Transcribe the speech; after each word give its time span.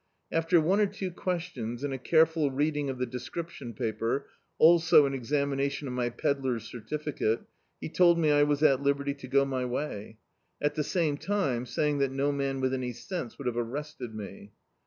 After 0.31 0.59
wie 0.59 0.79
or 0.81 0.87
two 0.87 1.11
questions, 1.11 1.83
and 1.83 1.93
a 1.93 1.99
care 1.99 2.25
ful 2.25 2.49
reading 2.49 2.89
of 2.89 2.97
the 2.97 3.05
dcscriprion 3.05 3.75
paper, 3.75 4.25
also 4.57 5.05
an 5.05 5.13
exami 5.13 5.57
nation 5.57 5.87
of 5.87 5.93
my 5.93 6.09
pedlar's 6.09 6.63
certificate, 6.63 7.41
he 7.79 7.87
told 7.87 8.17
me 8.17 8.31
I 8.31 8.41
was 8.41 8.63
at 8.63 8.81
liberty 8.81 9.13
to 9.13 9.27
go 9.27 9.45
my 9.45 9.63
way, 9.63 10.17
at 10.59 10.73
the 10.73 10.83
same 10.83 11.17
time 11.17 11.67
saying 11.67 11.99
that 11.99 12.11
no 12.11 12.31
man 12.31 12.61
with 12.61 12.73
any 12.73 12.93
sense 12.93 13.37
would 13.37 13.45
have 13.45 13.57
arrested 13.57 14.15
me. 14.15 14.53